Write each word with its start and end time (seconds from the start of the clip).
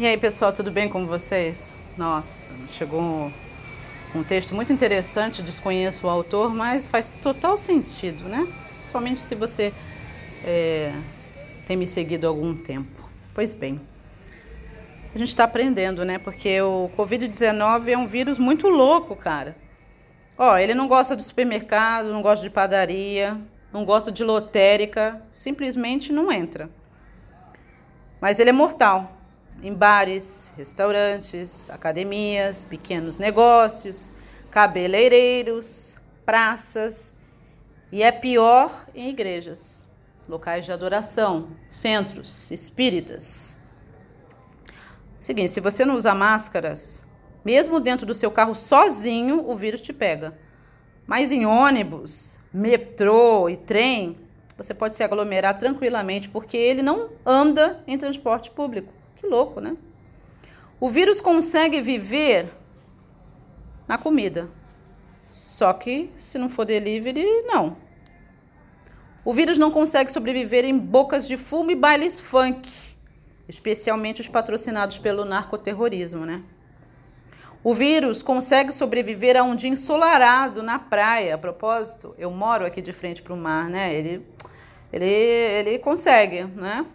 E 0.00 0.06
aí, 0.06 0.16
pessoal, 0.16 0.50
tudo 0.50 0.70
bem 0.70 0.88
com 0.88 1.04
vocês? 1.04 1.74
Nossa, 1.94 2.54
chegou 2.70 3.30
um, 4.14 4.22
texto 4.24 4.54
muito 4.54 4.72
interessante, 4.72 5.42
desconheço 5.42 6.06
o 6.06 6.08
autor, 6.08 6.54
mas 6.54 6.86
faz 6.86 7.10
total 7.10 7.58
sentido, 7.58 8.24
né? 8.24 8.50
Principalmente 8.76 9.18
se 9.18 9.34
você 9.34 9.74
é, 10.42 10.94
tem 11.66 11.76
me 11.76 11.86
seguido 11.86 12.26
há 12.26 12.30
algum 12.30 12.56
tempo. 12.56 13.10
Pois 13.34 13.52
bem, 13.52 13.78
a 15.14 15.18
gente 15.18 15.28
está 15.28 15.44
aprendendo, 15.44 16.02
né? 16.02 16.16
Porque 16.16 16.62
o 16.62 16.90
Covid-19 16.96 17.88
é 17.88 17.98
um 17.98 18.06
vírus 18.06 18.38
muito 18.38 18.70
louco, 18.70 19.14
cara. 19.14 19.54
Ó, 20.38 20.56
ele 20.56 20.72
não 20.72 20.88
gosta 20.88 21.14
de 21.14 21.22
supermercado, 21.22 22.06
não 22.06 22.22
gosta 22.22 22.42
de 22.42 22.48
padaria, 22.48 23.38
não 23.70 23.84
gosta 23.84 24.10
de 24.10 24.24
lotérica, 24.24 25.20
simplesmente 25.30 26.10
não 26.10 26.32
entra. 26.32 26.70
Mas 28.18 28.38
ele 28.38 28.48
é 28.48 28.54
mortal 28.54 29.19
em 29.62 29.74
bares, 29.74 30.52
restaurantes, 30.56 31.68
academias, 31.70 32.64
pequenos 32.64 33.18
negócios, 33.18 34.12
cabeleireiros, 34.50 36.00
praças 36.24 37.14
e 37.92 38.02
é 38.02 38.12
pior 38.12 38.86
em 38.94 39.08
igrejas, 39.08 39.86
locais 40.28 40.64
de 40.64 40.72
adoração, 40.72 41.48
centros 41.68 42.50
espíritas. 42.50 43.58
Seguinte, 45.20 45.50
se 45.50 45.60
você 45.60 45.84
não 45.84 45.96
usa 45.96 46.14
máscaras, 46.14 47.04
mesmo 47.44 47.80
dentro 47.80 48.06
do 48.06 48.14
seu 48.14 48.30
carro 48.30 48.54
sozinho, 48.54 49.48
o 49.48 49.56
vírus 49.56 49.80
te 49.80 49.92
pega. 49.92 50.38
Mas 51.06 51.32
em 51.32 51.44
ônibus, 51.44 52.38
metrô 52.52 53.48
e 53.48 53.56
trem, 53.56 54.16
você 54.56 54.72
pode 54.72 54.94
se 54.94 55.02
aglomerar 55.02 55.58
tranquilamente, 55.58 56.28
porque 56.28 56.56
ele 56.56 56.82
não 56.82 57.10
anda 57.24 57.82
em 57.86 57.98
transporte 57.98 58.50
público. 58.50 58.99
Que 59.20 59.26
louco, 59.26 59.60
né? 59.60 59.76
O 60.80 60.88
vírus 60.88 61.20
consegue 61.20 61.82
viver 61.82 62.46
na 63.86 63.98
comida. 63.98 64.48
Só 65.26 65.74
que 65.74 66.10
se 66.16 66.38
não 66.38 66.48
for 66.48 66.64
delivery, 66.64 67.26
não. 67.42 67.76
O 69.22 69.34
vírus 69.34 69.58
não 69.58 69.70
consegue 69.70 70.10
sobreviver 70.10 70.64
em 70.64 70.76
bocas 70.76 71.28
de 71.28 71.36
fumo 71.36 71.70
e 71.70 71.74
bailes 71.74 72.18
funk, 72.18 72.96
especialmente 73.46 74.22
os 74.22 74.28
patrocinados 74.28 74.96
pelo 74.96 75.26
narcoterrorismo, 75.26 76.24
né? 76.24 76.42
O 77.62 77.74
vírus 77.74 78.22
consegue 78.22 78.72
sobreviver 78.72 79.36
a 79.36 79.42
um 79.42 79.54
dia 79.54 79.68
ensolarado 79.68 80.62
na 80.62 80.78
praia. 80.78 81.34
A 81.34 81.38
propósito, 81.38 82.14
eu 82.16 82.30
moro 82.30 82.64
aqui 82.64 82.80
de 82.80 82.94
frente 82.94 83.20
para 83.20 83.34
o 83.34 83.36
mar, 83.36 83.68
né? 83.68 83.94
Ele, 83.94 84.26
ele, 84.90 85.04
ele 85.04 85.78
consegue, 85.78 86.44
né? 86.44 86.86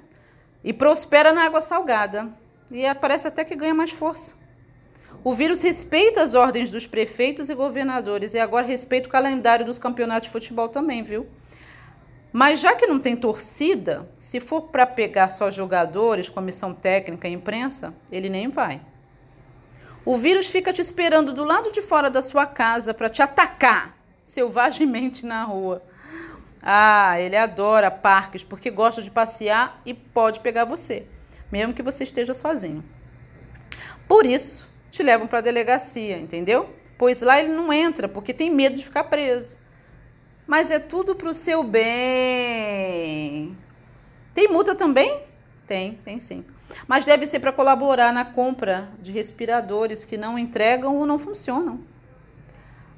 E 0.65 0.73
prospera 0.73 1.31
na 1.31 1.45
água 1.45 1.61
salgada. 1.61 2.27
E 2.69 2.93
parece 2.95 3.29
até 3.29 3.45
que 3.45 3.55
ganha 3.55 3.73
mais 3.73 3.91
força. 3.91 4.35
O 5.23 5.33
vírus 5.33 5.61
respeita 5.61 6.21
as 6.21 6.33
ordens 6.33 6.69
dos 6.69 6.85
prefeitos 6.85 7.49
e 7.49 7.55
governadores 7.55 8.33
e 8.33 8.39
agora 8.39 8.65
respeita 8.65 9.07
o 9.07 9.11
calendário 9.11 9.65
dos 9.65 9.79
campeonatos 9.79 10.27
de 10.27 10.33
futebol 10.33 10.67
também, 10.67 11.01
viu? 11.01 11.25
Mas 12.33 12.59
já 12.59 12.75
que 12.75 12.85
não 12.85 12.99
tem 12.99 13.15
torcida, 13.15 14.09
se 14.19 14.41
for 14.41 14.63
para 14.63 14.85
pegar 14.85 15.29
só 15.29 15.49
jogadores, 15.49 16.27
comissão 16.27 16.73
técnica 16.73 17.27
e 17.27 17.33
imprensa, 17.33 17.95
ele 18.11 18.27
nem 18.27 18.49
vai. 18.49 18.81
O 20.03 20.17
vírus 20.17 20.47
fica 20.47 20.73
te 20.73 20.81
esperando 20.81 21.33
do 21.33 21.43
lado 21.43 21.71
de 21.71 21.81
fora 21.81 22.09
da 22.09 22.21
sua 22.21 22.45
casa 22.45 22.93
para 22.93 23.09
te 23.09 23.21
atacar 23.21 23.97
selvagemente 24.23 25.25
na 25.25 25.43
rua. 25.43 25.81
Ah, 26.65 27.21
ele 27.21 27.37
adora 27.37 27.91
parques 27.91 28.43
porque 28.43 28.71
gosta 28.71 29.01
de 29.01 29.11
passear 29.11 29.79
e 29.85 29.93
pode 29.93 30.39
pegar 30.39 30.65
você, 30.65 31.05
mesmo 31.51 31.73
que 31.73 31.83
você 31.83 32.03
esteja 32.03 32.33
sozinho. 32.33 32.83
Por 34.07 34.25
isso, 34.25 34.67
te 34.89 35.03
levam 35.03 35.27
para 35.27 35.37
a 35.37 35.43
delegacia, 35.43 36.17
entendeu? 36.17 36.73
Pois 36.97 37.21
lá 37.21 37.39
ele 37.39 37.49
não 37.49 37.71
entra 37.71 38.07
porque 38.07 38.33
tem 38.33 38.49
medo 38.49 38.75
de 38.75 38.83
ficar 38.83 39.03
preso. 39.05 39.59
Mas 40.47 40.71
é 40.71 40.79
tudo 40.79 41.15
para 41.15 41.29
o 41.29 41.33
seu 41.33 41.63
bem. 41.63 43.55
Tem 44.33 44.47
multa 44.47 44.73
também? 44.73 45.21
Tem, 45.67 45.93
tem 46.03 46.19
sim 46.19 46.43
mas 46.87 47.05
deve 47.05 47.27
ser 47.27 47.39
para 47.39 47.51
colaborar 47.51 48.13
na 48.13 48.25
compra 48.25 48.89
de 48.99 49.11
respiradores 49.11 50.03
que 50.03 50.17
não 50.17 50.37
entregam 50.37 50.95
ou 50.95 51.05
não 51.05 51.19
funcionam. 51.19 51.79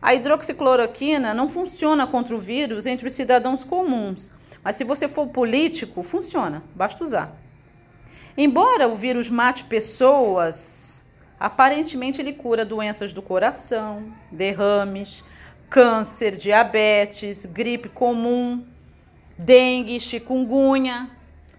A 0.01 0.13
hidroxicloroquina 0.13 1.33
não 1.33 1.49
funciona 1.49 2.05
contra 2.05 2.35
o 2.35 2.39
vírus 2.39 2.85
entre 2.85 3.07
os 3.07 3.13
cidadãos 3.13 3.63
comuns, 3.63 4.31
mas 4.63 4.75
se 4.75 4.83
você 4.83 5.07
for 5.07 5.27
político, 5.27 6.03
funciona, 6.03 6.63
basta 6.75 7.03
usar. 7.03 7.35
Embora 8.37 8.87
o 8.87 8.95
vírus 8.95 9.29
mate 9.29 9.63
pessoas, 9.63 11.03
aparentemente 11.39 12.21
ele 12.21 12.33
cura 12.33 12.63
doenças 12.63 13.11
do 13.11 13.21
coração, 13.21 14.13
derrames, 14.31 15.23
câncer, 15.69 16.35
diabetes, 16.35 17.45
gripe 17.45 17.89
comum, 17.89 18.63
dengue, 19.37 19.99
chikungunya, 19.99 21.09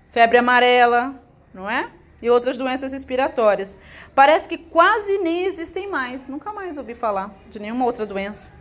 febre 0.09 0.39
amarela, 0.39 1.21
não 1.53 1.69
é? 1.69 1.91
E 2.21 2.29
outras 2.31 2.59
doenças 2.59 2.93
respiratórias. 2.93 3.79
Parece 4.15 4.49
que 4.49 4.59
quase 4.59 5.19
nem 5.19 5.45
existem 5.45 5.89
mais. 5.89 6.29
Nunca 6.29 6.53
mais 6.53 6.79
ouvi 6.79 6.95
falar 6.95 7.35
de 7.51 7.59
nenhuma 7.59 7.85
outra 7.85 8.05
doença. 8.05 8.53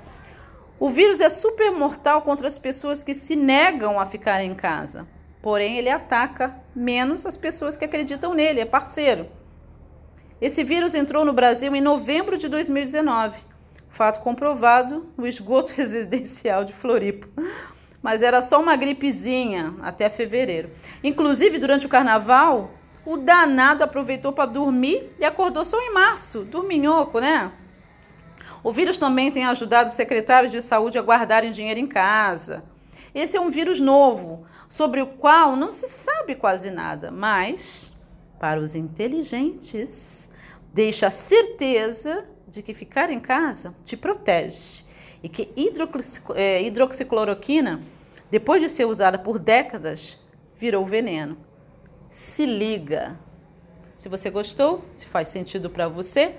O 0.79 0.89
vírus 0.89 1.19
é 1.19 1.29
super 1.29 1.71
mortal 1.71 2.21
contra 2.21 2.47
as 2.47 2.57
pessoas 2.57 3.01
que 3.01 3.15
se 3.15 3.35
negam 3.35 3.99
a 3.99 4.05
ficar 4.05 4.43
em 4.43 4.53
casa. 4.53 5.07
Porém, 5.41 5.77
ele 5.77 5.89
ataca 5.89 6.55
menos 6.75 7.25
as 7.25 7.35
pessoas 7.35 7.75
que 7.75 7.85
acreditam 7.85 8.33
nele, 8.33 8.59
é 8.59 8.65
parceiro. 8.65 9.27
Esse 10.39 10.63
vírus 10.63 10.93
entrou 10.93 11.25
no 11.25 11.33
Brasil 11.33 11.75
em 11.75 11.81
novembro 11.81 12.37
de 12.37 12.47
2019. 12.47 13.39
Fato 13.89 14.19
comprovado 14.19 15.07
no 15.17 15.25
esgoto 15.25 15.73
residencial 15.75 16.63
de 16.63 16.73
Floripa. 16.73 17.27
Mas 18.01 18.21
era 18.21 18.41
só 18.43 18.61
uma 18.61 18.75
gripezinha 18.75 19.73
até 19.81 20.09
fevereiro. 20.09 20.69
Inclusive, 21.03 21.57
durante 21.57 21.87
o 21.87 21.89
carnaval, 21.89 22.71
o 23.07 23.15
danado 23.15 23.85
aproveitou 23.85 24.33
para 24.33 24.45
dormir 24.45 25.15
e 25.17 25.23
acordou 25.23 25.63
só 25.63 25.79
em 25.79 25.93
março, 25.93 26.43
dorminhoco, 26.43 27.21
né? 27.21 27.53
O 28.61 28.69
vírus 28.69 28.97
também 28.97 29.31
tem 29.31 29.45
ajudado 29.45 29.87
os 29.87 29.95
secretários 29.95 30.51
de 30.51 30.61
saúde 30.61 30.97
a 30.97 31.01
guardarem 31.01 31.49
dinheiro 31.49 31.79
em 31.79 31.87
casa. 31.87 32.65
Esse 33.15 33.37
é 33.37 33.39
um 33.39 33.49
vírus 33.49 33.79
novo, 33.79 34.45
sobre 34.67 35.01
o 35.01 35.07
qual 35.07 35.55
não 35.55 35.71
se 35.71 35.87
sabe 35.87 36.35
quase 36.35 36.69
nada, 36.69 37.09
mas, 37.09 37.95
para 38.37 38.59
os 38.59 38.75
inteligentes, 38.75 40.29
deixa 40.73 41.07
a 41.07 41.11
certeza 41.11 42.25
de 42.45 42.61
que 42.61 42.73
ficar 42.73 43.09
em 43.09 43.21
casa 43.21 43.73
te 43.85 43.95
protege 43.95 44.83
e 45.23 45.29
que 45.29 45.49
é, 46.35 46.61
hidroxicloroquina, 46.61 47.79
depois 48.29 48.61
de 48.61 48.67
ser 48.67 48.83
usada 48.83 49.17
por 49.17 49.39
décadas, 49.39 50.19
virou 50.59 50.85
veneno 50.85 51.47
se 52.09 52.45
liga. 52.45 53.17
Se 53.97 54.09
você 54.09 54.29
gostou, 54.29 54.83
se 54.95 55.05
faz 55.05 55.27
sentido 55.27 55.69
para 55.69 55.87
você, 55.87 56.35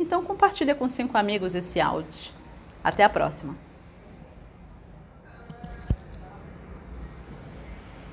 então 0.00 0.22
compartilha 0.24 0.74
com 0.74 0.88
cinco 0.88 1.16
amigos 1.16 1.54
esse 1.54 1.80
áudio. 1.80 2.32
Até 2.82 3.04
a 3.04 3.08
próxima. 3.08 3.67